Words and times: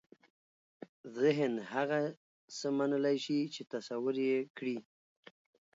ذهن 1.19 1.53
هغه 1.73 2.01
څه 2.57 2.67
منلای 2.77 3.17
شي 3.25 3.37
چې 3.53 3.61
تصور 3.73 4.15
یې 4.29 4.39
کړي. 4.57 4.77